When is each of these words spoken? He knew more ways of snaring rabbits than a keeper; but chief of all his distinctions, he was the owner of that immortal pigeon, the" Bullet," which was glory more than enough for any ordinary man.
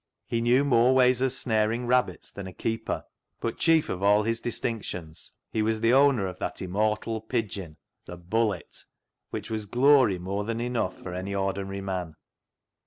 He 0.25 0.41
knew 0.41 0.63
more 0.65 0.95
ways 0.95 1.21
of 1.21 1.31
snaring 1.31 1.85
rabbits 1.85 2.31
than 2.31 2.47
a 2.47 2.51
keeper; 2.53 3.03
but 3.39 3.59
chief 3.59 3.87
of 3.87 4.01
all 4.01 4.23
his 4.23 4.39
distinctions, 4.39 5.33
he 5.51 5.61
was 5.61 5.79
the 5.79 5.93
owner 5.93 6.25
of 6.25 6.39
that 6.39 6.59
immortal 6.59 7.21
pigeon, 7.21 7.77
the" 8.07 8.17
Bullet," 8.31 8.85
which 9.29 9.51
was 9.51 9.67
glory 9.67 10.17
more 10.17 10.43
than 10.43 10.59
enough 10.59 10.97
for 11.03 11.13
any 11.13 11.35
ordinary 11.35 11.81
man. 11.81 12.15